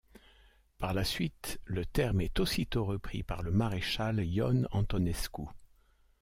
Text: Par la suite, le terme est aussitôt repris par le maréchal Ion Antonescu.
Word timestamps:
Par 0.79 0.95
la 0.95 1.03
suite, 1.03 1.59
le 1.65 1.85
terme 1.85 2.21
est 2.21 2.39
aussitôt 2.39 2.85
repris 2.85 3.21
par 3.21 3.43
le 3.43 3.51
maréchal 3.51 4.25
Ion 4.25 4.63
Antonescu. 4.71 5.43